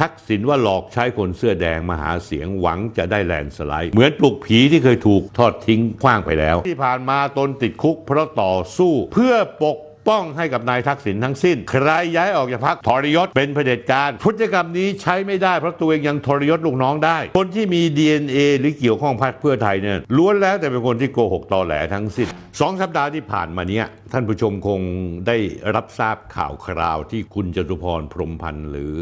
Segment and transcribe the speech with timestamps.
[0.00, 9.34] ทักษิณว่าหลอกใช้คนเสื้อแดงมาหาเสียงหวังจะได้แลนด์สไลด์ เหมือนปลุกผีที่เคยถูกทอดทิ้งขว้างไปแล้ว ที่ผ่านมาตนติดคุกเพราะต่อสู้เพื่อ
[9.64, 9.78] ปก
[10.08, 22.28] ป้องให้กับนายทักษิณทั้งสิ้น ใครย้ายออกจากพักทรยศเป็นเผด็จการพฤติกรรมนี้ใช้ไม่ได้เพราะตัวเองยังทรยศลูกน้องได้ คนที่มี DNA หรือเกี่ยวข้องพักเพื่อไทยเนี่ยล้วนแล้วแต่เป็นคนที่โกหกตอแหลทั้งสิ้น
[22.60, 24.80] สองสัปดาห์ที่ผ่านมาเนี้ยท่านผู้ชมคง
[25.26, 25.36] ได้
[25.74, 28.94] รับทราบข่าวคราวที่คุณจตุพรพรมพันธ์หรือ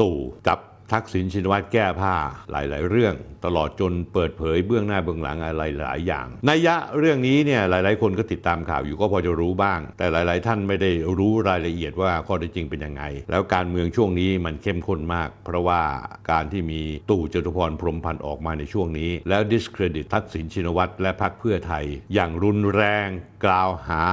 [0.00, 0.18] ตู่
[0.48, 0.58] กับ
[0.94, 2.14] ทักษิณชินวัตรแก้ผ้า
[2.50, 3.14] หลาย ๆ เรื่อง
[3.44, 15.82] ตลอดจนเปิดเผยเบื้องหน้าเบื้องหลังอะไรหลายอย่างนัยยะเรื่องนี้เนี่ยหลาย ๆ คนก็ติดตามข่าวอยู่ก็พอจะรู้บ้าง แต่หลาย ๆ ท่านไม่ได้รู้รายละเอียดว่าข้อเท็จจริงเป็นยังไง แล้วการเมืองช่วงนี้มันเข้มข้นมาก เพราะว่า
[16.30, 23.08] การที่มีตู่จตุพรพรมพันธ์ออกมาในช่วงนี้ แล้ว discredit ทักษิณชินวัตรและพรรคเพื่อไทย อย่างรุนแรง
[23.44, 24.04] กล่าวหา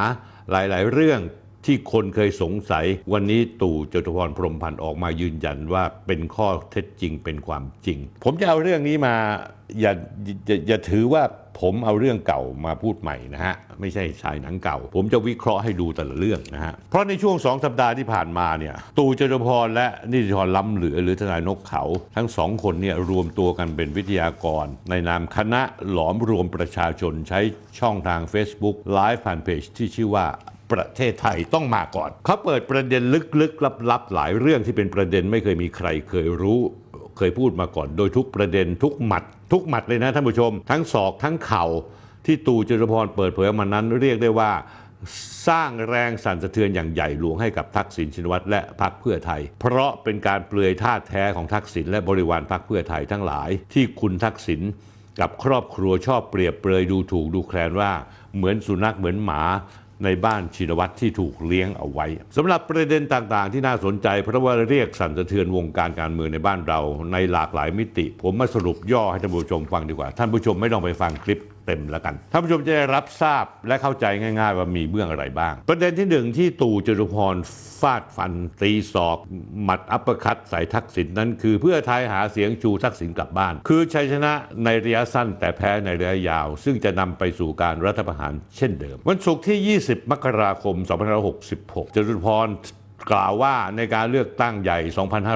[0.51, 1.19] หลาย ๆ เรื่อง
[1.65, 9.15] ที่คนเคยสงสัย วันนี้ตู่จตุพรพรมพันธ์ออกมายืนยันว่าเป็นข้อเท็จจริงเป็นความจริง ผมจะเอาเรื่องนี้มา
[9.79, 9.93] อย่า
[10.47, 11.23] อย่าอย่าถือว่า
[11.61, 21.83] ผมเอาเรื่องเก่ามาพูดใหม่นะฮะ ไม่ใช่ชายหนังเก่า ผมจะวิเคราะห์ให้ดูแต่ละเรื่องนะฮะ เพราะในช่วงสองสัปดาห์ที่ผ่านมาเนี่ยตู่จตุพรและนิติธรล้ำเหลือหรือทนายนกเขา
[22.15, 27.39] ทั้งสองคนเนี่ยรวมตัวกันเป็นวิทยากร ในนามคณะหลอมรวมประชาชนใช้
[27.79, 30.27] ช่องทาง Facebook ไลฟ์ผ่านเพจที่ชื่อว่า
[30.71, 33.03] ประเทศไทยต้องมาก่อน เขาเปิดประเด็น
[33.41, 36.59] ลึกๆลับๆ หลายเรื่องที่เป็นประเด็นไม่เคยมีใครเคยรู้
[37.17, 41.65] เคยพูดมาก่อน โดยทุกประเด็นทุกหมัด ทุกหมัดเลยนะท่านผู้ชม ทั้งศอกทั้งเข่า
[42.25, 44.51] ที่ตูจตุพรเปิดเผยมานั้นเรียกได้ว่า
[45.47, 54.61] สร้างแรงสั่นสะเทือนอย่างใหญ่หลวงให้กับทักษิณชินวัตรและพรรคเพื่อไทย เพราะเป็นการเปลือยท่าแท้ของทักษิณและบริวารพรรคเพื่อไทยทั้งหลาย ที่คุณทักษิณ
[55.19, 57.91] กับครอบครัวชอบเปรียบเปรยดูถูกดูแคลนว่า
[58.35, 59.41] เหมือนสุนัขเหมือนหมา
[60.05, 62.05] ในบ้านชินวัตรที่ถูกเลี้ยงเอาไว้
[62.37, 66.79] สำหรับประเด็นต่างๆ ที่น่าสนใจ เพราะว่าเรียกสั่นสะเทือนวงการการเมืองในบ้านเรา
[67.13, 77.35] ในหลากหลายมิติ ผมมาสรุปย่อให้ท่านผู้ชมฟังดีกว่า ท่านผู้ชมไม่ต้องไปฟังคลิป เต็มแล้วกันท่านผู้ชมจะได้รับทราบและเข้าใจง่าย ๆ ว่ามีเบื้องอะไรบ้าง ประเด็นที่หนึ่งที่ตู่จตุพร
[77.81, 79.17] ฟาดฟัน ตีศอก
[79.63, 90.75] หมัดอัปปร์คัตใส่ทักษิณนั้นคือเพื่อไทยหาเสียงชูทักษิณกลับบ้าน คือชัยชนะในระยะสั้นแต่แพ้ในระยะยาว ซึ่งจะนำไปสู่การรัฐประหารเช่นเดิม วันศุกร์ที่ 20 มกราคม
[91.35, 92.49] 2566จตุพร
[93.11, 94.79] กล่าวว่าในการเลือกตั้งใหญ่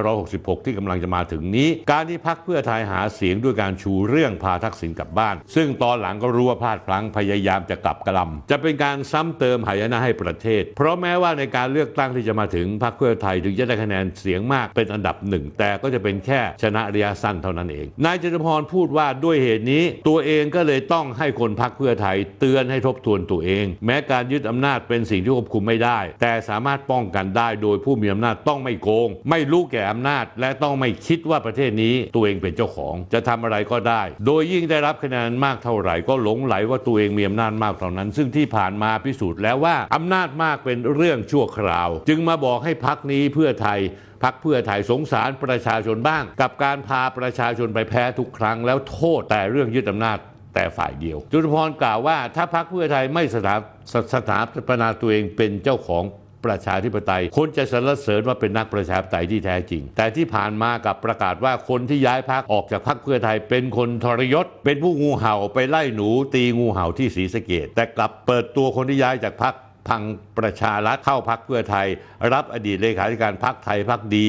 [0.05, 41.89] 2566 ที่กำลังจะมาถึงนี้ การที่พักเพื่อไทยหาเสียงด้วยการชูเรื่องพาทักษิณกลับบ้าน ซึ่งตอนหลังก็รู้ว่าพลาดพลั้งพยายามจะกลับกระลำจะเป็นการซ้ำเติมหายนะให้ประเทศ เพราะแม้ว่าในการเลือกตั้งที่จะมาถึงพักเพื่อไทยถึงจะได้คะแนนเสียงมากเป็นอันดับหนึ่ง แต่ก็จะเป็นแค่ชนะระยะสั้นเท่านั้นเอง นายจตุพรพูดว่าด้วยเหตุนี้ ตัวเองก็เลยต้องให้คนพักเพื่อไทยเตือนให้ทบทวนตัวเอง แม้การยึดอำนาจเป็นสิ่งที่ควบคุมไม่ได้ แต่สามารถป้องกันได้โดยผู้มีอำนาจต้องไม่โกง ไม่รู้แก่อำนาจ และต้องไม่คิดว่าประเทศนี้ตัวเองเป็นเจ้าของ จะทำอะไรก็ได้ โดยยิ่งได้รับคะแนนมากเท่าไหร่ก็หลงไหลว่าตัวเองมีอำนาจมากเท่านั้น ซึ่งที่ผ่านมาพิสูจน์แล้วว่าอำนาจมากเป็นเรื่องชั่วคราว
[42.07, 43.79] จึงมาบอกให้พักนี้เพื่อไทย
[44.23, 50.17] พักเพื่อไทยสงสารประชาชนบ้าง กับการพาประชาชนไปแพ้ทุกครั้ง แล้วโทษแต่เรื่องยึดอำนาจ
[50.55, 53.55] แต่ฝ่ายเดียว จุลพรกล่าวว่า ถ้าพักเพื่อไทยไม่สถา
[53.93, 56.03] สสถาปนาตัวเองเป็นเจ้าของ
[56.45, 69.53] ประชาธิปไตย คนจะสรรเสริญว่าเป็นนักประชาธิปไตยที่แท้จริง แต่ที่ผ่านมากับประกาศว่าคนที่ย้ายพักออกจากพักเพื่อไทย เป็นคนทรยศ เป็นผู้งูเห่าไปไล่หนู ตีงูเห่าที่ศรีสะเกดแต่กลับเปิดตัวคนที่ย้ายจากพัก
[69.87, 70.01] พัง
[70.37, 71.87] ประชารัฐเข้าพักเพื่อไทย
[72.33, 74.27] รับอดีตเลขาธิการพักไทยพักดี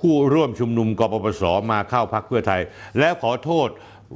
[0.00, 1.42] ผู้ร่วมชุมนุมกปปส
[1.72, 2.62] มาเข้าพักเพื่อไทย
[2.98, 3.68] และขอโทษ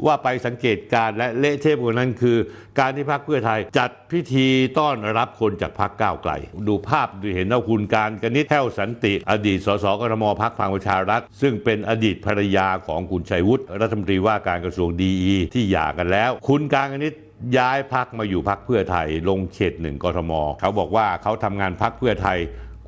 [0.07, 2.37] ว่าไปสังเกตการและเละเทะกว่านั้นคือ
[2.79, 4.47] การที่พักเพื่อไทย จัดพิธี
[4.79, 6.33] ต้อนรับคนจากพักก้าวไกล
[6.69, 15.13] ดูภาพดูเห็นว่าคุณการกนิษฐ์แท้วสันติ อดีตสสกทมพักพลังประชารัฐ ซึ่งเป็นอดีตภรรยาของคุณชัยวุฒิรัฐมนตรีว่าการกระทรวงดี
[15.55, 17.23] ที่หย่ากันแล้ว คุณการกนิษฐ์
[17.59, 22.39] ย้ายพักมาอยู่พักเพื่อไทย ลงเขตหนึ่งกทม เขาบอกว่าเขาทำงานพักเพื่อไทย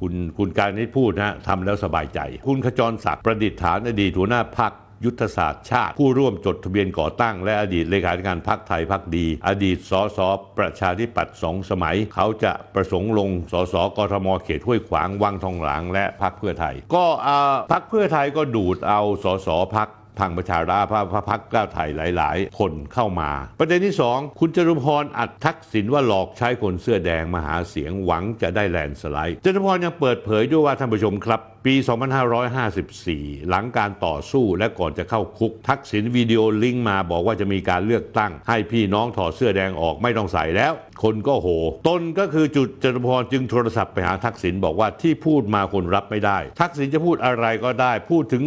[0.00, 4.72] คุณคุณการนิษฐ์พูดนะทำแล้วสบายใจ คุณขจรศักดิ์ประดิษฐานอดีตหัวหน้าพัก
[5.04, 10.18] ยุทธศาสตร์ชาติ ผู้ร่วมจดทะเบียนก่อตั้ง และอดีตเลขาธิการพรรคไทยพักดี อดีตสส
[10.58, 17.04] ประชาธิปัตย์สองสมัย เขาจะประสงค์ลงสสกทมเขตห้วยขวางวังทองหลางและพรรคเพื่อไทย ก็
[17.72, 31.74] พรรคเพื่อไทยก็ดูดเอาสสพรรค พังประชาราภาพพักก้าวไทยหลาย ๆ คนเข้ามา ประเด็นที่ 2 คุณจตุพรอัดทักษิณว่าหลอกใช้คนเสื้อแดงมาหาเสียงหวังจะได้แลนด์สไลด์จตุพรยังเปิดเผยด้วยว่าท่านผู้ชมครับ ปี
[32.62, 40.72] 2554 หลังการต่อสู้และก่อนจะเข้าคุก ทักษิณวิดีโอลิงก์มาบอกว่าจะมีการเลือกตั้ง ให้พี่น้องถอดเสื้อแดงออกไม่ต้องใส่แล้ว
[41.02, 41.48] คนก็โห
[41.88, 48.42] ตนก็คือจุดจตุพรจึงโทรศัพท์ไปหาทักษิณบอกว่าที่พูดมาคนรับไม่ได้ ทักษิณจะพูดอะไรก็ได้พูดถึง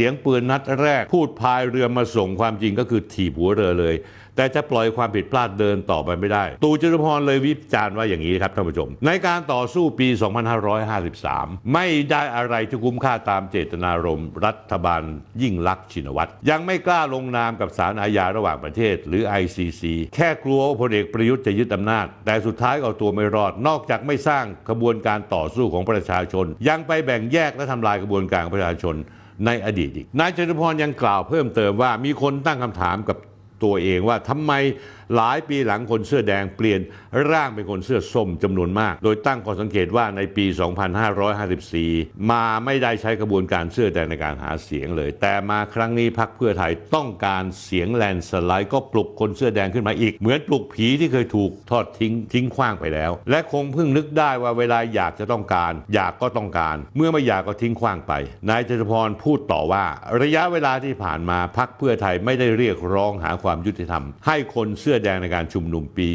[0.00, 3.94] สียงปืนนัดแรก พูดพายเรือมาส่งความจริงก็คือถีบหัวเรือเลย
[4.36, 10.08] แต่จะปล่อยความผิดพลาดเดินต่อไปไม่ได้ ตูจตุพรเลยวิจารณ์ว่าอย่างนี้ครับท่านผู้ชม ในการต่อสู้ปี
[10.90, 15.02] 2553 ไม่ได้อะไรที่คุ้มค่าตามเจตนารมณ์รัฐบาล
[15.42, 19.82] ยิ่งลักษณ์ชินวัตรยังไม่กล้าลงนามกับศาลอาญาระหว่างประเทศ หรือ ICC
[20.14, 28.96] แค่กลัวว่าพลเอกประยุทธ์จะยึดอำนาจ แต่สุดท้ายก็เอาตัวไม่รอด นอกจากไม่สร้างกระบวนการต่อสู้ของประชาชน ยังไปแบ่งแยกและทำลายกระบวนการของประชาชน
[29.46, 33.16] ในอดีตอีก นายจตุพรยังกล่าวเพิ่มเติมว่ามีคนตั้งคำถามกับ
[33.64, 34.52] ตัวเองว่าทำไม
[35.16, 36.80] หลายปีหลังคนเสื้อแดงเปลี่ยน
[37.30, 40.46] ร่างเป็นคนเสื้อส้มจำนวนมาก โดยตั้งข้อสังเกตว่าในปี
[41.38, 58.12] 2554 มาไม่ได้ใช้กระบวนการเสื้อแดงในการหาเสียงเลย แต่มาครั้งนี้พักเพื่อไทยต้องการเสียงแลนสไลด์ก็ปลุกคนเสื้อแดงขึ้นมาอีก เหมือนปลุกผีที่เคยถูกทอดทิ้งทิ้งขว้างไปแล้ว และคงเพิ่งนึกได้ว่าเวลาอยากจะต้องการ อยากก็ต้องการ เมื่อไม่อยากก็ทิ้งขว้างไป
[58.48, 59.84] นายจตุพรพูดต่อว่า
[60.22, 66.08] ระยะเวลาที่ผ่านมาพักเพื่อไทยไม่ได้เรียกร้องหาความความยุติธรรม ให้คนเสื้อแดงในการชุมนุมปี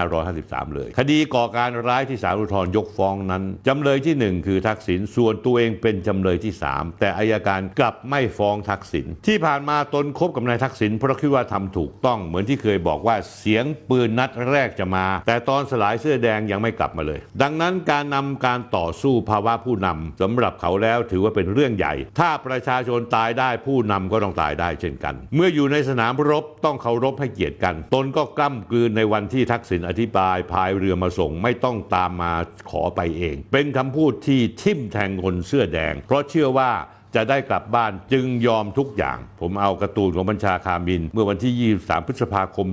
[0.00, 32.32] 2553 เลย คดีก่อการร้ายที่ศาลอุทธรยกฟ้องนั้น จำเลยที่หนึ่งคือทักษิณส่วนตัวเองเป็นจำเลยที่ 3 แต่อายการกลับไม่ฟ้องทักษิณที่ผ่านมาตนคบกับนายทักษิณเพราะคิดว่าทำถูกต้องเหมือนที่เคยบอกว่าเสียงปืนนัดแรกจะมา แต่ตอนสลายเสื้อแดงยังไม่กลับมาเลย ดังนั้นการนำการต่อสู้ภาวะผู้นำสำหรับเขาแล้วถือว่าเป็นเรื่องใหญ่ ถ้าประชาชนตายได้ผู้นำก็ต้องตายได้เช่นกัน เมื่ออยู่ในสนามรบต้องเคารพให้เกียรติกัน ตนก็กล้ำกลืนในวันที่ทักษิณอธิบายพายเรือมาส่งไม่ต้องตามมา
[32.70, 36.70] ขอไปเอง เป็นคำพูดที่ทิ่มแทงคนเสื้อแดง เพราะเชื่อว่า
[37.14, 42.66] จะได้กลับบ้านจึงยอมทุกอย่าง ผมเอาการ์ตูนของบัญชาคามิน เมื่อวันที่ 23 พฤษภาคม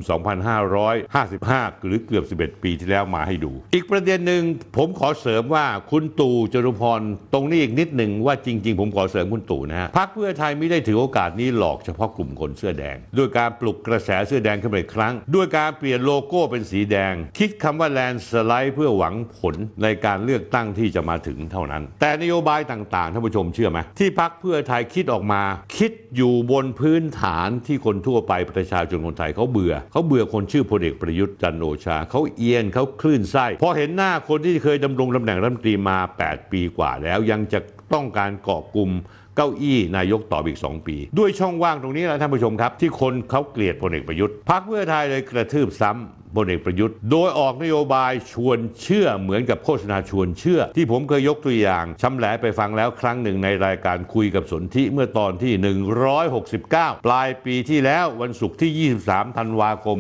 [1.10, 4.44] 2555 หรือเกือบ 11 ปีที่แล้วมาให้ดู อีกประเด็นหนึ่ง
[4.78, 7.02] ผมขอเสริมว่าคุณตู่จตุพร
[7.34, 25.42] ตรงนี้อีกนิดหนึ่งว่าจริง ๆ ผมขอเสริมคุณตู่นะฮะพรรคเพื่อไทยไม่ได้ถือโอกาสนี้หลอกเฉพาะกลุ่มคนเสื้อแดง ด้วยการปลุกกระแสเสื้อแดงขึ้นมาอีกครั้ง ด้วยการเปลี่ยนโลโก้เป็นสีแดง คิดคำว่าแลนสไลด์เพื่อหวังผลในการเลือกตั้งที่จะมาถึงเท่านั้น แต่นโยบายต่างๆท่านผู้ชมเชื่อไหมที่พรรคเพื่อไทยคิดออกมา
[25.77, 37.60] คิดอยู่บนพื้นฐานที่คนทั่วไปประชาชนคนไทยเขาเบื่อเขาเบื่อคนชื่อพลเอกประยุทธ์จันโอชาเขาเอียนเขาคลื่นไส้พอเห็นหน้าคนที่เคยดำรงตำแหน่งรัฐมนตรีมา 8 ปีกว่าแล้วยังจะ
[37.94, 38.92] ต้องการเกาะกลุ่ม
[39.36, 55.54] เก้าอี้นายกต่ออีก 2 ปี ด้วยช่องว่างตรงนี้แหละท่านผู้ชมครับ ที่คนเขาเกลียดพลเอกประยุทธ์พรรคเพื่อไทยเลยกระทืบซ้ำ พลเอกประยุทธ์ โดยออกนโยบายชวนเชื่อเหมือนกับโฆษณาชวนเชื่อ ที่ผมเคยยกตัวอย่างชำแหละไปฟังแล้วครั้งหนึ่งในรายการคุยกับสนธิเมื่อตอนที่
[56.30, 60.00] 169 ปลายปีที่แล้ววันศุกร์ที่ 23 ธันวาคม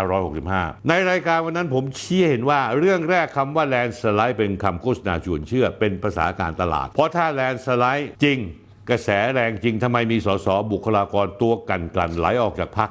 [0.00, 8.38] 2565 ในรายการวันนั้นผมชี้เห็นว่าเรื่องแรกคำว่าแลนสไลด์เป็นคำโฆษณาชวนเชื่อ เป็นภาษาการตลาด เพราะถ้าแลนสไลด์จริง
[8.90, 12.90] กระแสแรงจริงทำไมมีสสบุคลากรตัวกันกลั่นไหลออกจากพัก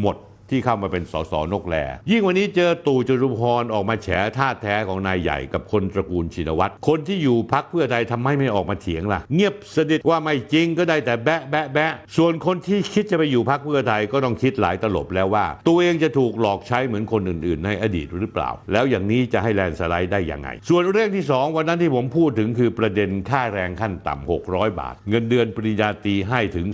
[0.00, 0.16] หมด
[0.50, 1.76] ที่เข้ามาเป็นสสนกแล
[2.10, 26.66] ยิ่งวันนี้เจอตู่จตุพรออกมาแฉท่าแท้ของนายใหญ่กับคนตระกูลชินวัตรคนที่อยู่พักเพื่อไทยทำให้ไม่ออกมาเถียงล่ะ เงียบสนิทว่าไม่จริงก็ได้แต่แบะแบะแบะส่วนคนที่คิดจะไปอยู่พักเพื่อไทยก็ต้องคิดหลายตลบแล้วว่า ตัวเองจะถูกหลอกใช้เหมือนคนอื่น ๆ ในอดีตหรือเปล่า แล้วอย่างนี้จะให้แลนสไลด์ได้ยังไง ส่วนเรื่องที่สองวันนั้นที่ผมพูดถึงคือประเด็นค่าแรงขั้นต่ำ600 บาท เงินเดือนปริญญาตรีให้ถึง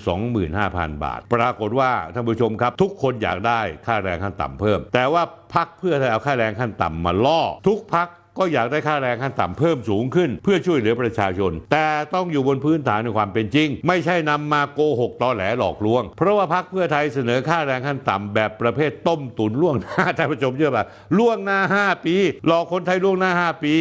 [0.48, 5.22] 25,000 บาท ปรากฏว่าท่านผู้ชมครับ ทุกคนอยากได้ค่าแรงขั้นต่ำเพิ่ม แต่ว่า
[5.54, 8.08] พักเพื่อไทยเอาค่าแรงขั้นต่ำมาล่อ ทุกพัก
[8.40, 20.84] ก็อยากได้ค่าแรงขั้นต่ำเพิ่มสูงขึ้น เพื่อช่วยเหลือประชาชน แต่ต้องอยู่บนพื้นฐานในความเป็นจริง ไม่ใช่นำมาโกหกตอแหลหลอกลวง เพราะว่าพักเพื่อไทยเสนอค่าแรงขั้นต่ำแบบประเภทต้มตุ๋นล่วงหน้าท่านผู้ชมเชื่อป่ะ
[21.18, 22.16] ล่วงหน้า 5 ปี
[22.46, 23.74] หลอกคนไทยล่วงหน้า 5 ปี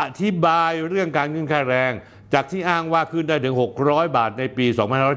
[0.00, 1.92] อธิบายเรื่องการขึ้นค่าแรง
[2.34, 3.54] จากที่อ้างว่าขึ้นได้ถึง
[3.84, 4.66] 600 บาทในปี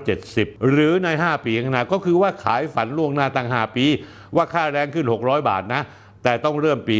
[0.07, 3.85] 2570 หรือใน 5 ปีข้างหน้าก็คือว่าขายฝันล่วงหน้าตั้ง 5 ปี
[4.35, 5.81] ว่าค่าแรงขึ้น 600 บาทนะ
[6.23, 6.97] แต่ต้องเริ่มปี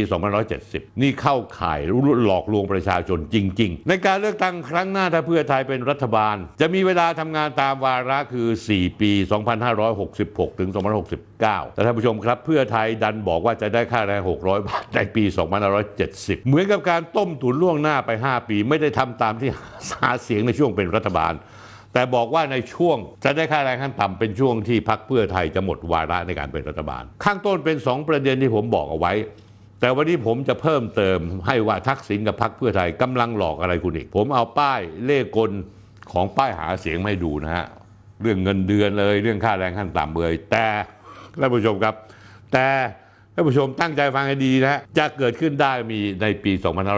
[0.50, 1.80] 2570 นี่เข้าข่าย
[2.24, 9.12] หลอกลวงประชาชนจริง ๆ ในการเลือกตั้งครั้งหน้าถ้าเพื่อไทยเป็นรัฐบาล จะมีเวลาทำงานตามวาระคือ 4 ปี
[9.90, 10.70] 2566 ถึง
[11.20, 15.24] 2569 แต่ท่านผู้ชมครับ เพื่อไทยดันบอกว่าจะได้ค่าแรง 600 บาทในปี
[15.86, 19.50] 2570 เหมือนกับการต้มตุ๋นล่วงหน้าไป 5 ปี ไม่ได้ทำตามที่
[20.00, 21.34] หาเสียงในช่วงเป็นรัฐบาล
[21.92, 29.12] แต่บอกว่าในช่วงจะได้ค่าแรงขั้นต่ำเป็นช่วงที่พักเพื่อไทยจะหมดวาระในการเป็นรัฐบาล ข้างต้นเป็น 2 ประเด็นที่ผมบอกเอาไว้
[29.80, 35.50] แต่วันนี้ผมจะเพิ่มเติมให้ว่าทักษิณกับพักเพื่อไทยกำลังหลอกอะไรคุณอีก ผมเอาป้ายเลขกล
[36.12, 37.66] ของป้ายหาเสียงไมาให้ดูนะฮะ
[38.22, 40.66] เรื่องเงินเดือนเลยเรื่องค่าแรงขั้นต่ำเลยแต่
[41.40, 41.94] ท่านผู้ชมครับ
[42.52, 46.52] แต่านผู้ชมตั้งใจฟังให้ดีนะจะเกิดขึ้นได้มีในปี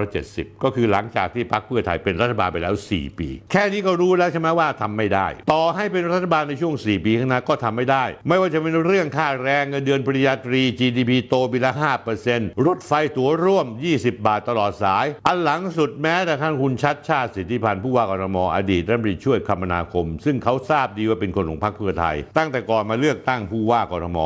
[0.09, 11.73] 2570 ก็คือหลังจากที่พรรคเพื่อไทยเป็นรัฐบาลไปแล้ว 4 ปี แค่นี้ก็รู้แล้วใช่ไหมว่าทำไม่ได้ ต่อให้เป็นรัฐบาลในช่วง 4 ปีข้างหน้าก็ทำไม่ได้ ไม่ว่าจะเป็นเรื่องค่าแรงเงินเดือนปริญญาตรี GDP โตปีละ
[12.19, 24.21] 5%รถไฟตั๋วร่วม 20 บาทตลอดสาย อันหลังสุดแม้แต่ท่านคุณชัดชาติสิทธิพันธ์ผู้ว่ากรทมอดีตรัฐมนตรีช่วยคมนาคม ซึ่งเขาทราบดีว่าเป็นคนของพรรคเพื่อไทย ตั้งแต่ก่อนมาเลือกตั้งผู้ว่ากรทม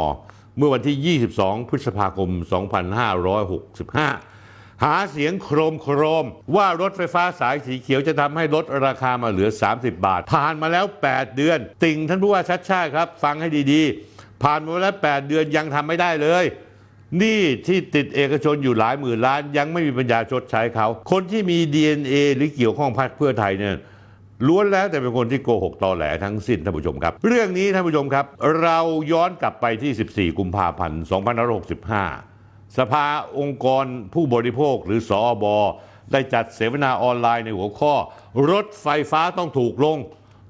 [0.59, 2.31] เมื่อวันที่ 22 พฤษภาคม
[3.57, 16.45] 2565 หาเสียงโครมโครม ว่ารถไฟฟ้าสายสีเขียวจะทำให้ลดราคามาเหลือ 30 บาท ผ่านมาแล้ว 8 เดือน ติ่งท่านผู้ว่าชัดชาติครับ ฟังให้ดีๆ ผ่านมาแล้ว 8 เดือนยังทำไม่ได้เลย
[17.23, 23.77] นี่ที่ติดเอกชนอยู่หลายหมื่นล้านยังไม่มีปัญญาชดใช้เขา คนที่มี DNA หรือเกี่ยวข้องพรรคเพื่อไทยเนี่ย
[24.47, 28.25] ล้วนแล้วแต่เป็นคนที่โกหกตอแหลทั้งสิ้นท่านผู้ชมครับ เรื่องนี้ท่านผู้ชมครับ
[28.63, 28.79] เรา
[29.13, 31.03] ย้อนกลับไปที่ 14 กุมภาพันธ์
[31.89, 33.07] 2565 สภา
[33.39, 35.57] องค์กรผู้บริโภคหรือสอบอ
[36.13, 37.95] ได้จัดเสวนาออนไลน์ในหัวข้อ
[38.51, 39.99] รถไฟฟ้าต้องถูกลง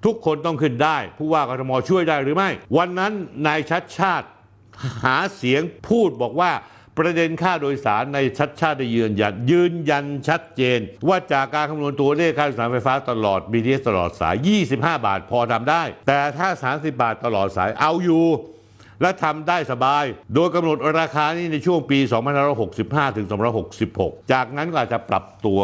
[0.04, 3.12] ทุกคนต้องขึ้นได้ ผู้ว่ากทมช่วยได้หรือไม่ วันนั้น
[3.46, 4.26] นายชัดชาติ
[5.04, 6.50] หาเสียงพูดบอกว่า
[6.98, 14.36] ประเด็นค่าโดยสารในชัดชาติได้ยืนยัน ยืนยันชัดเจน ว่าจากการคำนวณตัวเลขค่าโดยสารไฟฟ้าตลอด BTS ตลอดสาย
[14.72, 18.26] 25 บาทพอทำได้ แต่ถ้า 30 บาทตลอดสายเอาอยู่
[19.02, 21.98] และทำได้สบาย โดยกำหนดราคานี้ในช่วงปี
[22.58, 23.26] 2565 ถึง
[23.78, 25.60] 2566 จากนั้นก็อาจจะปรับตัว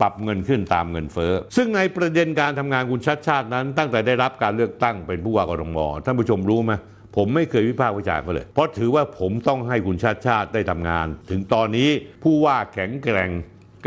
[0.00, 6.72] ปรับเงินขึ้นตามเงินเฟ้อ ซึ่งในประเด็นการทำงานคุณชัดชาตินั้น ตั้งแต่ได้รับการเลือกตั้งเป็นผู้ว่ากรทมท่านผู้ชมรู้ไหม
[7.16, 11.88] ผมไม่เคยวิพากษ์วิจารณ์เขาเลย เพราะถือว่าผมต้องให้คุณชาติชาติได้ทำงาน ถึงตอนนี้
[12.22, 13.30] ผู้ว่าแข็งแกร่ง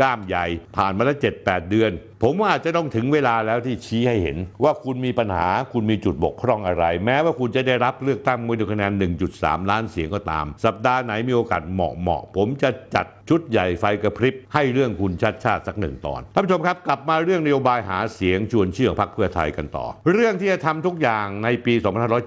[0.00, 1.92] กล้ามใหญ่ ผ่านมาแล้ว 7-8 เดือน
[2.22, 8.92] ผมว่าอาจจะต้องถึงเวลาแล้วที่ชี้ให้เห็น ว่าคุณมีปัญหาคุณมีจุดบกพร่องอะไร แม้ว่าคุณจะได้รับเลือกตั้งมวยดคะแนน
[9.30, 21.74] 1.3 ล้านเสียงก็ตาม สัปดาห์ไหนมีโอกาสเหมาะเหมาะ ผมจะจัดชุดใหญ่ไฟกระพริบให้เรื่องคุณชัดชาติสักหนึ่งตอนท่านผู้ชมครับ กลับมาเรื่องนโยบายหาเสียงชวนเชื่อพรรคเพื่อไทยกันต่อ เรื่องที่จะทำทุกอย่างในปี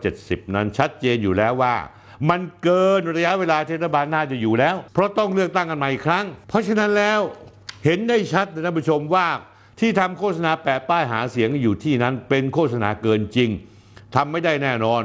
[0.02, 1.76] 2570 นั้นชัดเจนอยู่แล้วว่า
[2.30, 7.20] มันเกินระยะเวลาที่รัฐบาลน่าจะอยู่แล้ว เพราะต้องเลือกตั้งกันใหม่อีกครั้ง เพราะฉะนั้นแล้ว
[7.84, 9.28] เห็นได้ชัดนะท่านผู้ชมว่า
[9.80, 13.50] ที่ทำโฆษณาแปะป้ายหาเสียงอยู่ที่นั้นเป็นโฆษณาเกินจริง
[14.16, 15.02] ทำไม่ได้แน่นอน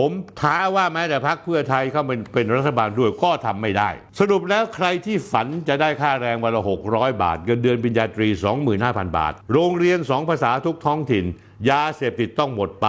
[0.00, 0.10] ผม
[0.40, 6.62] ท้าว่าแม้แต่พรรคเพื่อไทยเข้าเป็นเป็นรัฐบาลด้วยก็ทำไม่ได้ สรุปแล้วใครที่ฝันจะได้ค่าแรงวันละ
[6.92, 8.28] 600 บาท เงินเดือนปริญญาตรี
[8.72, 11.24] 25,000 บาท โรงเรียน 2 ภาษาทุกท้องถิ่น
[11.70, 12.86] ยาเสพติดต้องหมดไป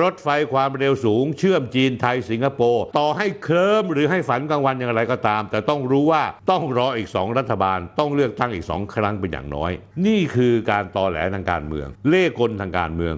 [0.00, 9.72] รถไฟความเร็วสูง เชื่อมจีนไทยสิงคโปร์ ต่อให้เคลิ้มหรือให้ฝันกลางวันอย่างไรก็ตาม แต่ต้องรู้ว่าต้องรออีกสองรัฐบาล ต้องเลือกตั้งอีกสองครั้งเป็นอย่างน้อย
[10.06, 13.14] นี่คือการตอแหลทางการเมือง เล่กลทางการเมือง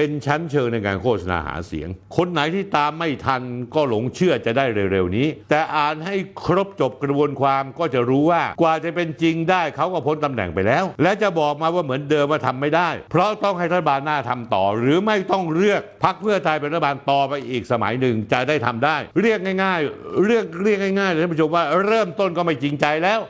[0.00, 3.42] เป็นชั้นเชิงในการโฆษณาหาเสียง คนไหนที่ตามไม่ทัน
[3.74, 23.20] ก็หลงเชื่อจะได้เร็วๆนี้ แต่อ่านให้ครบจบกระบวนความก็จะรู้ว่ากว่าจะเป็นจริงได้เขาก็พ้นตำแหน่งไปแล้ว และจะบอกมาว่าเหมือนเดิมว่าทำไม่ได้ เพราะต้องให้รัฐบาลหน้าทำต่อ หรือไม่ต้องเลือกพักเพื่อไทยเป็นรัฐบาลต่อไปอีกสมัยหนึ่งจะได้ทำได้ เรียกง่ายๆ เรียกเรียกง่ายๆเลยท่านผู้ชมว่าเริ่มต้นก็ไม่จริงใจแล้ว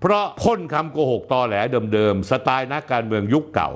[0.00, 1.54] เพราะพ่นคำโกหกตอแหล
[1.92, 3.70] เดิมๆสไตล์นักการเมืองยุคเก่า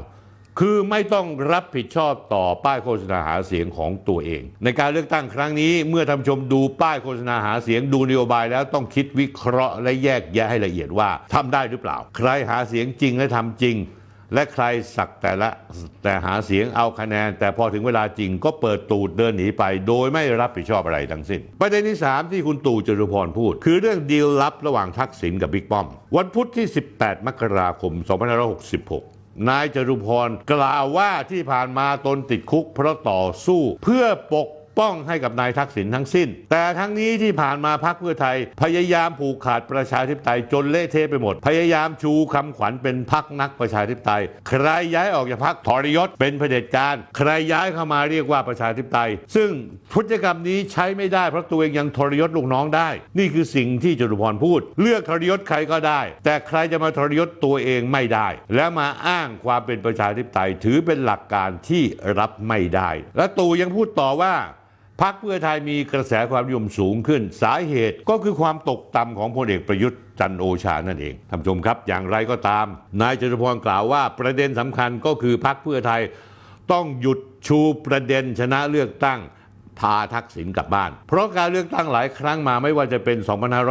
[0.61, 13.77] คือไม่ต้องรับผิดชอบต่อป้ายโฆษณาหาเสียงของตัวเอง ในการเลือกตั้งครั้งนี้เมื่อท่านชมดูป้ายโฆษณาหาเสียงดูนโยบายแล้วต้องคิดวิเคราะห์และแยกแยะให้ละเอียดว่าทำได้หรือเปล่า ใครหาเสียงจริงและทำจริง
[14.35, 14.65] และใคร
[14.97, 15.49] สักแต่ละ
[16.03, 25.87] แต่หาเสียงเอาคะแนน แต่พอถึงเวลาจริงก็เปิดตูดเดินหนีไป โดยไม่รับผิดชอบอะไรทั้งสิ้น ประเด็นที่ 3 ที่คุณตู่จตุพรพูด คือเรื่องดีลลับระหว่างทักษิณกับบิ๊กป้อม
[26.17, 29.16] วันพุธที่ 18 มกราคม 2566
[29.49, 49.51] นายจรุพรกล่าวว่าที่ผ่านมาตนติดคุกเพราะต่อสู้ เพื่อปก ป้องให้กับนายทักษิณทั้งสิ้น แต่ทั้งนี้ที่ผ่านมาพักเพื่อไทย พยายามผูกขาดประชาธิปไตยจนเละเทะไปหมด พยายามชูคำขวัญเป็นพักนักประชาธิปไตย ใครย้ายออกจากพักทรยศเป็นเผด็จการ ใครย้ายเข้ามาเรียกว่าประชาธิปไตย ซึ่ง
[49.93, 61.83] พฤติกรรมนี้ใช้ไม่ได้เพราะตัวเองยังทรยศลูกน้องได้ นี่คือสิ่งที่จตุพรพูด เลือกทรยศใครก็ได้ แต่ใครจะมาทรยศตัวเองไม่ได้ และมาอ้างความเป็นประชาธิปไตย ถือเป็นหลักการที่
[62.19, 64.35] รับไม่ได้ และตู่ยังพูดต่อว่า
[65.03, 72.67] พักเพื่อไทยมีกระแสความนิยมสูงขึ้น สาเหตุก็คือความตกต่ำของพลเอกประยุทธ์จันโอชานั่นเองท่านผู้ชมครับ อย่างไรก็ตาม
[73.01, 76.03] นายจตุพรกล่าวว่าประเด็นสำคัญก็คือพักเพื่อไทย
[76.73, 79.21] ต้องหยุดชูประเด็นชนะเลือกตั้ง
[79.81, 83.19] พาทักษิณกลับบ้าน เพราะการเลือกตั้งหลายครั้งมาไม่ว่าจะเป็น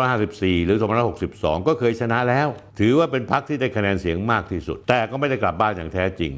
[0.02, 0.78] 2554 หรือ
[1.24, 2.48] 2562 ก็เคยชนะแล้ว
[2.80, 6.34] ถือว่าเป็นพรรคที่ได้คะแนนเสียงมากที่สุด แต่ก็ไม่ได้กลับบ้านอย่างแท้จริง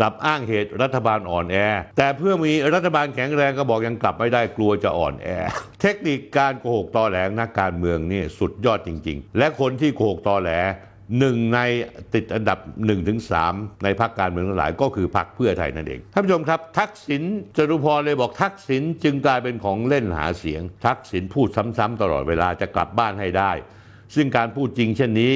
[0.00, 1.56] กลับอ้างเหตุรัฐบาลอ่อนแอ
[1.96, 5.28] แต่เพื่อมีรัฐบาลแข็งแรงก็บอกยังกลับไม่ได้กลัวจะอ่อนแอ
[5.80, 10.50] เทคนิคการโกหกตอแหลนักการเมืองนี่สุดยอดจริง ๆ และคนที่โกหกตอแหล
[11.18, 11.60] หนึ่งใน
[12.14, 13.32] ติดอันดับ1นถึงส
[13.84, 17.22] ในพรรคการเมืองทั้งหลายก็คือพรรคเพื่อไทยนั่นเองท่านผู้ชมครับ ทักษิณ
[17.56, 23.52] จตุพรเลยบอกทักษิณจึงกลายเป็นของเล่นหาเสียง ทักษิณพูดซ้ำๆตลอดเวลาจะกลับบ้านให้ได้
[24.14, 25.34] ซึ่งการพูดจริงเช่นนี้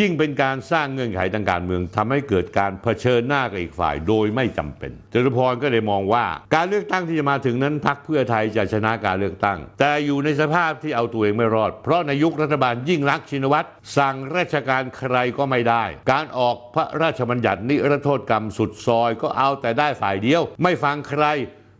[0.00, 21.24] ยิ่งเป็นการสร้างเงื่อนไขทางการเมืองทำให้เกิดการเผชิญหน้ากับอีกฝ่ายโดยไม่จำเป็นจตุพรก็เลยมองว่า การเลือกตั้งที่จะมาถึงนั้นพรรคเพื่อไทยจะชนะการเลือกตั้ง แต่อยู่ในสภาพที่เอาตัวเองไม่รอด เพราะในยุครัฐบาลยิ่งรักชินวัตรสั่งราชการใครก็ไม่ได้ การออกพระราชบัญญัตินิรโทษกรรมสุดซอยก็เอาแต่ได้ฝ่ายเดียว ไม่ฟังใคร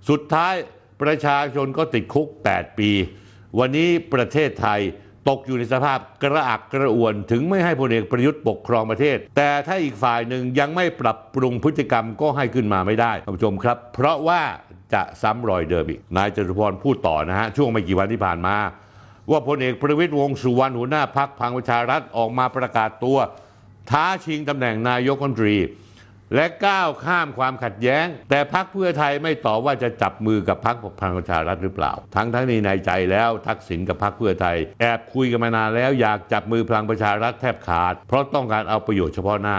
[0.08, 0.54] สุดท้าย
[1.02, 2.90] ประชาชนก็ติดคุก 8 ปี
[3.58, 4.80] วันนี้ประเทศไทย
[5.28, 14.42] ตกอยู่ในสภาพกระอักกระอ่วนถึงไม่ให้พลเอกประยุทธ์ปกครองประเทศ แต่ถ้าอีกฝ่ายหนึ่งยังไม่ปรับปรุงพฤติกรรมก็ให้ขึ้นมาไม่ได้ท่านผู้ชมครับ เพราะว่า
[14.94, 18.56] จะซ้ำรอยเดิมอีก นายจตุพรพูดต่อนะฮะ ช่วงไม่กี่วันที่ผ่านมา
[19.30, 23.18] ว่าพลเอกประวิตยวงสุวรรณหัวหน้าพักพังประชารัฐออกมาประกาศตัว
[23.90, 25.56] ท้าชิงตำแหน่งนายกรัฐมนตรี
[26.34, 39.58] และก้าวข้ามความขัดแย้ง แต่พักเพื่อไทยไม่ตอบว่าจะจับมือกับพักพลังประชารัฐหรือเปล่า ทั้งทั้งนี้ในใจแล้วทักษิณกับพักเพื่อไทย แอบคุยกันมานานแล้วอยากจับมือพลังประชารัฐแทบขาด เพราะต้องการเอาประโยชน์เฉพาะหน้า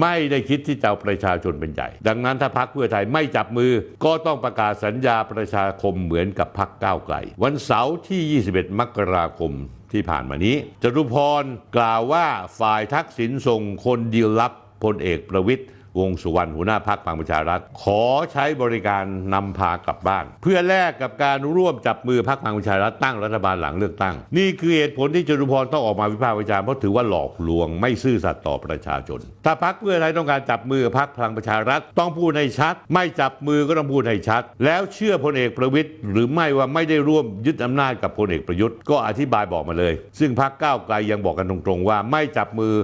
[0.00, 3.72] ไม่ได้คิดที่จะเอาประชาชนเป็นใหญ่ดังนั้นถ้าพักเพื่อไทยไม่จับมือ
[4.04, 9.52] ก็ต้องประกาศสัญญาประชาคมเหมือนกับพักก้าวไกลวันเสาร์ที่ 21 มกราคม
[9.92, 11.44] ที่ผ่านมานี้จตุพร
[11.76, 12.26] กล่าวว่า
[12.58, 14.52] ฝ่ายทักษิณส่งคนดีลลับ
[14.84, 15.64] พลเอกประวิตย
[15.98, 42.74] วงสุวรรณหัวหน้าพักพลังประชารัฐ ขอใช้บริการนำพากลับบ้าน เพื่อแลกกับการร่วมจับมือพักพลังประชารัฐตั้งรัฐบาลหลังเลือกตั้ง นี่คือเหตุผลที่จตุพรต้องออกมาวิพากษ์วิจารณ์เพราะถือว่าหลอกลวงไม่ซื่อสัตย์ต่อประชาชน ถ้าพักเพื่อไทยต้องการจับมือพักพลังประชารัฐต้องพูดให้ชัด ไม่จับมือก็ต้องพูดให้ชัด แล้วเชื่อพลเอกประวิตยหรือไม่ว่าไม่ได้ร่วมยึดอำนาจกับพลเอกประยุทธ์ก็อธิบายบอกมาเลย ซึ่งพักก้าวไกลยังบอกกันตรงๆว่าไม่จับมือ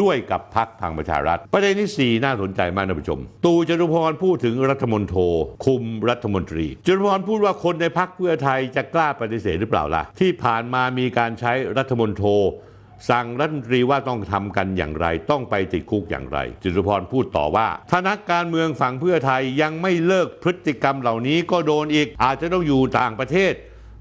[0.00, 5.14] ด้วยกับพักพลังประชารัฐ ประเด็นที่ 4 น่าสนใจมากท่านผู้ชม ตูจตุพรพูดถึงรัฐมนโท
[5.66, 12.24] คุมรัฐมนตรีจตุพรพูดว่าคนในพักเพื่อไทยจะกล้าปฏิเสธหรือเปล่าล่ะ ที่ผ่านมามีการใช้รัฐมนโท
[13.10, 23.52] สั่งรัฐมนตรีว่าต้องทำกันอย่างไร ต้องไปติดคุกอย่างไรจิตุพรพูดต่อว่า ถ้านักการเมืองฝั่งเพื่อไทยยังไม่เลิกพฤติกรรมเหล่านี้ก็โดนอีก อาจจะต้องอยู่ต่างประเทศ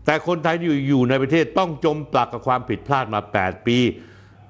[0.06, 3.80] แต่คนไทยที่อยู่ในประเทศต้องจมปลักกับความผิดพลาดมา 8 ปี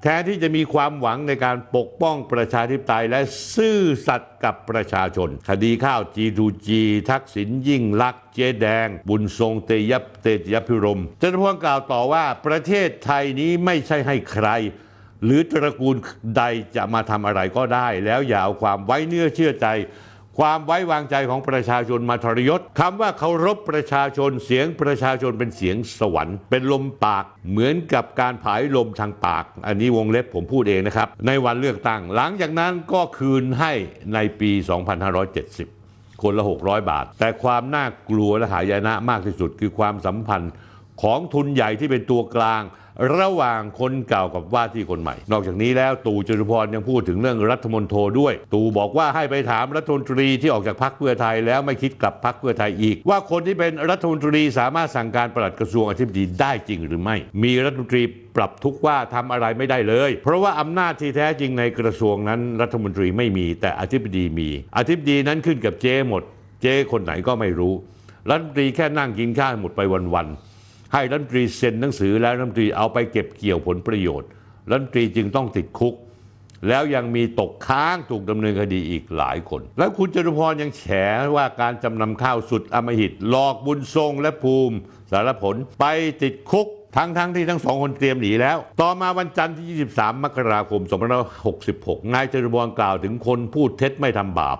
[0.02, 3.22] แทนที่จะมีความหวังในการปกป้องประชาธิปไตยและ
[3.56, 6.70] ซื่อสัตย์กับประชาชน คดีข้าว G2G
[7.10, 14.48] ทักษิณยิ่งลักษณ์เจ๊แดง บุญทรงเตยับเตยพิรมจตุพรกล่าวต่อว่าประเทศไทยนี้ไม่ใช่ให้ใคร
[15.24, 15.96] หรือตระกูล
[16.38, 16.44] ใด
[16.76, 19.68] จะมาทำอะไรก็ได้ แล้วอย่าเอาความไว้เนื้อเชื่อใจ
[20.40, 33.74] ความไว้วางใจของประชาชนมาทรยศคำว่าเคารพประชาชนเสียงประชาชนเป็นเสียงสวรรค์ เป็นลมปากเหมือนกับการผายลมทางปาก อันนี้วงเล็บผมพูดเองนะครับ ในวันเลือกตั้ง หลังจากนั้นก็คืนให้
[34.14, 34.52] ในปี
[35.38, 40.52] 2570 คนละ 600 บาท แต่ความน่ากลัวและหายนะมากที่สุดคือความสัมพันธ์
[41.02, 42.64] ของทุนใหญ่ที่เป็นตัวกลาง
[43.20, 58.04] ระหว่างคนเก่ากับว่าที่คนใหม่ นอกจากนี้แล้วตู่จตุพรยังพูดถึงเรื่องรัฐมนตรีด้วย ตู่บอกว่าให้ไปถามรัฐมนตรีที่ออกจากพรรคเพื่อไทยแล้วไม่คิดกลับพรรคเพื่อไทยอีก ว่าคนที่เป็นรัฐมนตรีสามารถสั่งการปลัดกระทรวงอธิบดีได้จริงหรือไม่ มีรัฐมนตรี
[58.36, 66.24] ปรับทุกว่าทำอะไรไม่ได้เลย เพราะว่าอำนาจที่แท้จริงในกระทรวงนั้นรัฐมนตรีไม่มีแต่อธิบดีมี อธิบดีนั้นขึ้นกับเจ้หมด
[66.62, 67.74] เจ้คนไหนก็ไม่รู้
[68.30, 69.82] รัฐมนตรีแค่นั่งกินข้าวหมดไป
[70.16, 70.47] วันๆ
[70.94, 74.30] ให้รัฐมนตรีเซ็นหนังสือแล้วรัฐมนตรีเอาไปเก็บเกี่ยวผลประโยชน์
[74.70, 75.94] รัฐมนตรีจึงต้องติดคุก
[76.68, 80.86] แล้วยังมีตกค้างถูกดำเนินคดีอีกหลายคน แล้วคุณจตุพรยังแฉ
[81.36, 84.78] ว่าการจำนำข้าวสุดอำมหิตหลอกบุญทรงและภูมิ
[85.12, 85.86] สารผลไป
[86.24, 90.82] ติดคุกทั้งทั้งที่ทั้งสองคนเตรียมหนีแล้ว ต่อมาวันจันทร์ที่ 23 มกราคม
[91.48, 94.58] 2566 นายจตุพรกล่าวถึงคนพูดเท็จไม่ทำบาป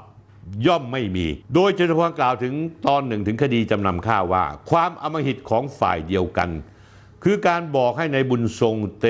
[0.68, 2.54] ย่อมไม่มี โดยจตุพรกล่าวถึง
[2.88, 6.50] ตอนหนึ่งถึงคดีจำนำข้าวว่า ความอมหิตของฝ่ายเดียวกัน
[7.24, 9.06] คือการบอกให้ในายบุญทรงเต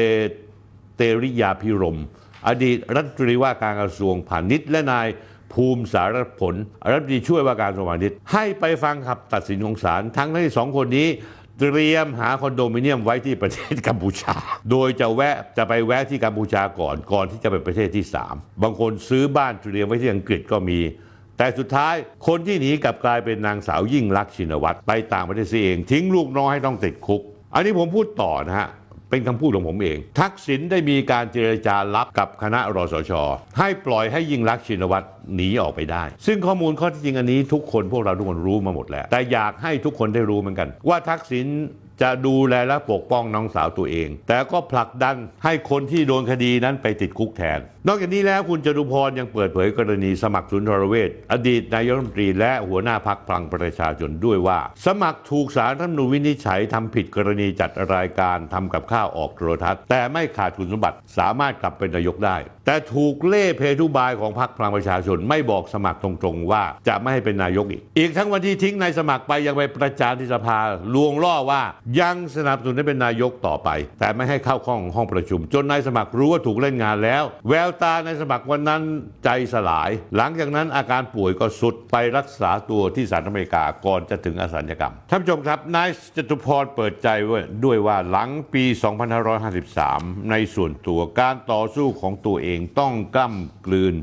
[0.97, 1.99] เตริยาพิรม
[2.47, 5.07] อดีตรัฐมนตรีว่าการกระทรวงพาณิชย์และนาย
[5.53, 6.55] ภูมิสารผล
[6.91, 11.07] รัฐมนตรีช่วยว่าการกระทรวงพาณิชย์ให้ไปฟังคำตัดสินของศาลทั้งที่สองคนนี้
[11.59, 14.35] เตรียมหาคอนโดมิเนียมไว้ที่ประเทศกัมพูชา
[14.71, 20.79] โดยจะแวะจะไปแวะที่กัมพูชาก่อนก่อนที่จะไปประเทศที่ 3 บางคนซื้อบ้านเตรียมไว้ที่อังกฤษก็มี
[21.37, 21.95] แต่สุดท้าย
[22.27, 27.21] คนที่หนีกลับกลายเป็นนางสาวยิ่งลักษณ์ชินวัตรไปต่างประเทศเอง ทิ้งลูกน้อยให้ต้องติดคุก
[27.53, 28.69] อันนี้ผมพูดต่อนะฮะ
[29.09, 33.11] เป็นคำพูดของผมเอง ทักษิณได้มีการเจรจาลับกับคณะรสช
[33.59, 41.47] ให้ปล่อยให้ยิ่งรักชินวัตรหนีออกไปได้ ซึ่งข้อมูลข้อเที่จริงอันนี้ทุกคนพวกเราทุกคนรู้มาหมดแล้ว แต่อยากให้ทุกคนได้รู้เหมือนกัน ว่าทักษิณ
[42.01, 70.57] จะดูแลและปกป้องน้องสาวตัวเอง แต่ก็ผลักดันให้คนที่โดนคดีนั้นไปติดคุกแทน นอกจากนี้แล้วคุณจตุพรยังเปิดเผยกรณีสมัครสุนทรเวชอดีตนายกรัฐมนตรีและหัวหน้าพักพลังประชาชนด้วยว่า สมัครถูกสารรัฐมนูญวินิจฉัยทำผิดกรณีจัดรายการทำกับข้าวออกโทรทัศน์ แต่ไม่ขาดคุณสมบัติสามารถกลับเป็นนายกได้ แต่ถูกเล่เพทุบายของพรรคพลังประชาชนไม่บอกสมัครตรงๆ ว่าจะไม่ให้เป็นนายกอีก อีกทั้งวันที่ทิ้งนายสมัครไปยังไปประจานที่สภา
[70.93, 71.61] ลวงล่อว่า
[71.99, 73.69] ยังสนับสนุนให้เป็นนายกต่อไป
[73.99, 78.83] แต่ไม่ให้เข้าห้องห้องประชุม จนนายสมัครรู้ว่าถูกเล่นงานแล้วแววตาในสมัครวันนั้น
[79.23, 88.63] ใจสลาย หลังจากนั้นอาการป่วยก็สุดไปรักษาตัวที่สหรัฐอเมริกาก่อนจะถึงอสัญกรรม ท่านผู้ชมครับนายจตุพรเปิดใจว่าด้วยว่าหลังปี
[89.47, 93.95] 2553 ในส่วนตัวการต่อสู้ของตัวเองต้องกล้ำกลืน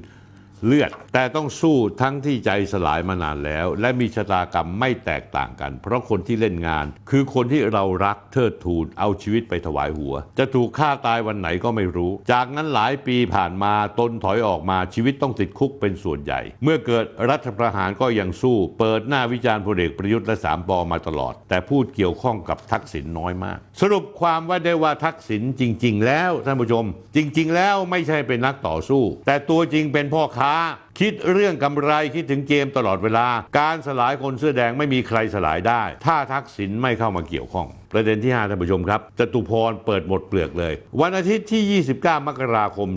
[0.66, 26.84] เลือด แต่ต้องสู้ทั้งที่ใจสลายมานานแล้ว และมีชะตากรรมไม่แตกต่างกัน เพราะคนที่เล่นงาน คือคนที่เรารักเทิดทูนเอาชีวิตไปถวายหัว จะถูกฆ่าตายวันไหนก็ไม่รู้ จากนั้นหลายปีผ่านมาตนถอยออกมาชีวิตต้องติดคุกเป็นส่วนใหญ่ เมื่อเกิดรัฐประหารก็ยังสู้ เปิดหน้าวิจารณ์พลเอกประยุทธ์และสามปอมาตลอด แต่พูดเกี่ยวข้องกับทักษิณน้อยมากสรุปความว่าได้ว่าทักษิณจริง ๆ แล้วท่านผู้ชม
[27.16, 30.54] จริง ๆ แล้วไม่ใช่เป็นนักต่อสู้ แต่ตัวจริงเป็นพ่อค้า
[31.00, 33.26] คิดเรื่องกำไรคิดถึงเกมตลอดเวลา
[33.58, 42.88] การสลายคนเสื้อแดงไม่มีใครสลายได้ ถ้าทักษิณไม่เข้ามาเกี่ยวข้อง ประเด็นที่ 5 ท่านผู้ชมครับจตุพรเปิดหมดเปลือกเลย วันอาทิตย์ที่ 29 มกราคม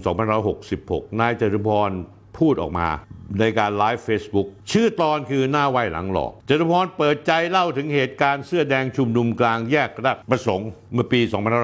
[0.55, 1.91] 2566 นายจตุพร
[2.37, 2.87] พูดออกมา
[3.39, 11.19] ในการไลฟ์ Facebook ชื่อตอนคือหน้าไหวหลังหลอกจตุพรเปิดใจเล่าถึงเหตุการณ์เสื้อแดงชุมนุมกลางแยกราชประสงค์เมื่อปี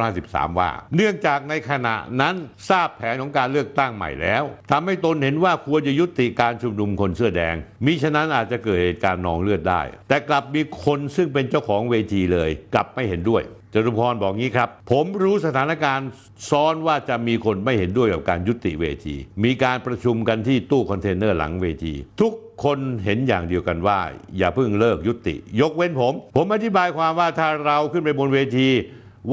[0.07, 2.35] 2553 ว่า เนื่องจากในขณะนั้น
[2.69, 16.09] ทราบแผนของการเลือกตั้งใหม่แล้วทำให้ตนเห็นว่าควรจะยุติการชุมนุมคนเสื้อแดงมิฉะนั้นอาจจะเกิดเหตุการณ์นองเลือดได้ แต่กลับมีคนซึ่งเป็นเจ้าของเวทีเลย กลับไม่เห็นด้วย จตุพรบอกงี้ครับ ผมรู้สถานการณ์
[16.49, 22.33] ซ้อนว่าจะมีคนไม่เห็นด้วยกับการยุติเวที มีการประชุมกันที่ตู้คอนเทนเนอร์หลังเวที ทุก
[22.63, 23.99] คนเห็นอย่างเดียวกันว่า
[24.37, 28.69] อย่าเพิ่งเลิกยุติ ยกเว้นผม ผมอธิบายความว่าถ้าเราขึ้นไปบนเวที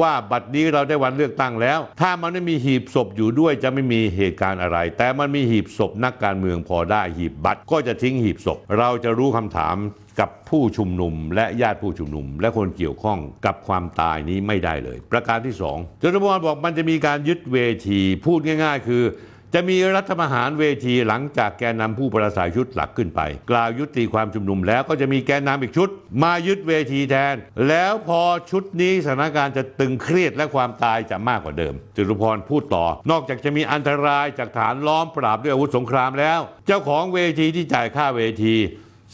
[0.01, 9.77] ว่าบัดนี้เราได้วันเลือกตั้งแล้ว ถ้ามันไม่มีหีบศพอยู่ด้วยจะไม่มีเหตุการณ์อะไร แต่มันมีหีบศพนักการเมืองพอได้หีบบัตรก็จะทิ้งหีบศพ เราจะรู้คำถาม
[10.21, 19.05] กับผู้ชุมนุมและญาติผู้ชุมนุม และคนเกี่ยวข้องกับความตายนี้ไม่ได้เลย ประการที่สองจตุพรบอกมันจะมีการยึดเวทีพูดง่าย ๆ คือ
[19.55, 25.89] จะมีรัฐประหารเวทีหลังจากแกนนำผู้ประสัยชุดหลักขึ้นไป กล่าวยุติความชุมนุมแล้วก็จะมีแกนนำอีกชุด
[26.23, 27.35] มายึดเวทีแทน
[27.69, 38.57] แล้วพอชุดนี้สถานการณ์จะตึงเครียดและความตายจะมากกว่าเดิมจตุพรพูดต่อ นอกจากจะมีอันตรายจากฐานล้อมปราบด้วยอาวุธสงครามแล้ว เจ้าของเวทีที่จ่ายค่าเวที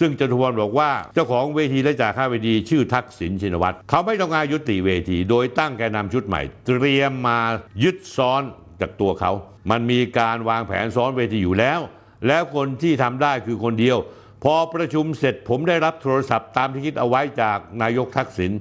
[0.01, 7.39] ซึ่งจตุพรบอกว่าเจ้าของเวทีและจ่ายค่าเวทีชื่อทักษิณชินวัตรเขาไม่ต้องการยุติเวที โดยตั้งแกนนำชุดใหม่ เตรียมมา
[7.83, 8.43] ยึดซ้อน
[8.81, 9.33] จากตัวเขา
[9.71, 11.81] มันมีการวางแผนซ้อนเวทีอยู่แล้ว
[12.27, 13.97] แล้วคนที่ทำได้คือคนเดียว
[14.45, 18.53] พอประชุมเสร็จผมได้รับโทรศัพท์ตามที่คิดเอาไว้จากนายกทักษิณ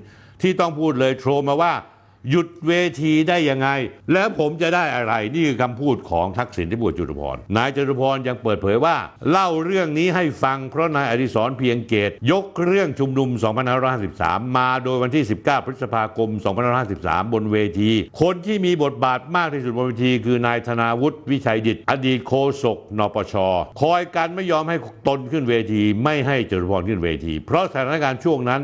[0.42, 1.74] ที่ต้องพูดเลยโทรมาว่า
[2.30, 3.70] หยุดเวทีได้ยังไง
[4.14, 8.96] แล้วผมจะได้อะไรนี่คือคำพูดของทักษิณที่บวชจตุพรนายจตุพรยังเปิดเผยว่า
[9.30, 13.30] เล่าเรื่องนี้ให้ฟังเพราะนายอดิศรเพียงเกต ยกเรื่องชุมนุม
[13.94, 16.30] 2553 มาโดยวันที่ 19 พฤษภาคม
[16.82, 22.34] 2553 บนเวที คนที่มีบทบาทมากที่สุดบนเวที คือนายธนาวุฒิวิชัยดิต อดีตโฆ
[22.64, 23.34] ษกนปช
[23.82, 28.62] คอยกันไม่ยอมให้ตนขึ้นเวที ไม่ให้จตุพรขึ้นเวที เพราะสถานการณ์ช่วงนั้น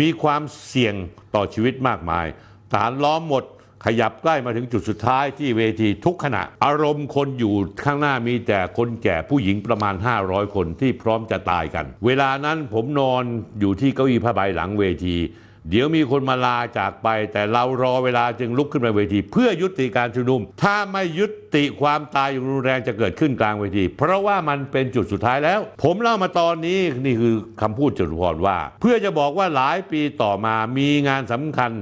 [0.00, 0.94] มีความเสี่ยง
[1.34, 2.26] ต่อชีวิตมากมาย
[2.72, 3.44] ฐานล้อมหมด
[3.86, 7.54] ขยับใกล้มาถึงจุดสุดท้ายที่เวทีทุกขณะ อารมณ์คนอยู่
[7.84, 13.22] ข้างหน้ามีแต่คนแก่ผู้หญิงประมาณ 500 คนที่พร้อมจะตายกัน เวลานั้นผมนอน
[13.60, 15.16] อยู่ที่เก้าอี้ผ้าใบหลังเวที
[15.70, 31.72] เดี๋ยวมีคนมาลาจากไป แต่เรารอเวลาจึงลุกขึ้นมาเวที เพื่อยุติการชุมนุม ถ้าไม่ยุติความตายอย่างรุนแรงจะเกิดขึ้นกลางเวที เพราะว่ามันเป็นจุดสุดท้ายแล้ว ผมเล่ามาตอนนี้นี่คือคำพูดจตุพรว่า เพื่อจะบอกว่าหลายปีต่อมามีงานสำคัญ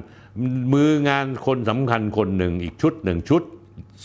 [0.75, 3.43] มืองานคนสำคัญคนหนึ่งอีกชุดหนึ่งชุด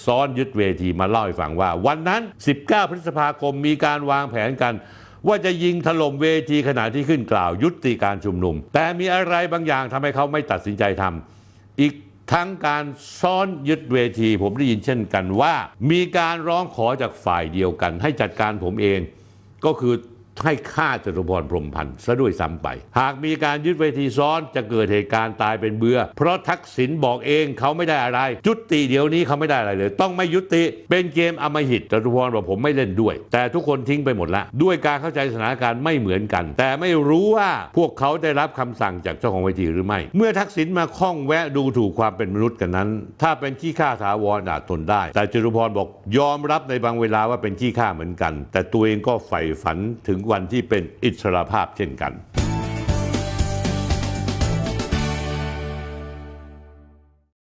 [0.06, 2.22] ซ้อนยึดเวทีมาเล่าให้ฟังว่า วันนั้น
[2.58, 4.74] 19 พฤษภาคมมีการวางแผนกัน
[5.28, 11.94] ว่าจะยิงถล่มเวทีขณะที่ขึ้นกล่าวยุติการชุมนุม แต่มีอะไรบางอย่างทำให้เขาไม่ตัดสินใจทำอีก
[12.34, 12.84] ทั้งการ
[13.22, 15.54] ซ้อนยึดเวทีผมได้ยินเช่นกันว่า
[15.92, 19.00] มีการร้องขอจากฝ่ายเดียวกัน ให้จัดการผมเอง
[19.66, 19.94] ก็คือ
[20.44, 22.68] ให้ฆ่าจตุพรพรมพันธ์ซะด้วยซ้ำไป
[23.00, 42.90] หากมีการยึดเวทีซ้อนจะเกิดเหตุการณ์ตายเป็นเบือเพราะทักษิณบอกเองเขาไม่ได้อะไร จุติเดี๋ยวนี้เขาไม่ได้อะไรเลย ต้องไม่ยุติ เป็นเกมอมหิตจตุพรบอกผมไม่เล่นด้วย แต่ทุกคนทิ้งไปหมดละ ด้วยการเข้าใจสถานการณ์ไม่เหมือนกัน แต่ไม่รู้ว่าพวกเขาได้รับคำสั่งจากเจ้าของเวทีหรือไม่ เมื่อทักษิณมาข้องแวะดูถูกความเป็นมนุษย์กันนั้น
[43.22, 52.14] ถ้าเป็นขี้ข้าถาวรอาจทนได้ แต่จตุพรบอกยอมรับในบางเวลาว่าเป็นขี้ข้าเหมือนกัน แต่ตัวเองก็ใฝ่ฝันถึงวันที่เป็นอิสรภาพเช่นกัน